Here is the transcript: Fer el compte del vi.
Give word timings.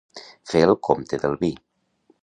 Fer 0.53 0.61
el 0.69 0.73
compte 0.89 1.21
del 1.27 1.39
vi. 1.45 1.55